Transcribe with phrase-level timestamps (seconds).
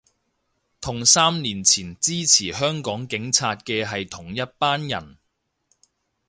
[0.81, 5.19] 同三年前支持香港警察嘅係同一班人